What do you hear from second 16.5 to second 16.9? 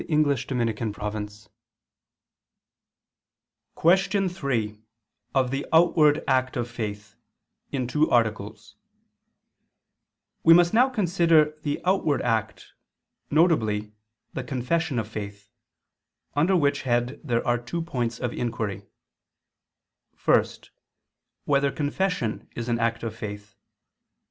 which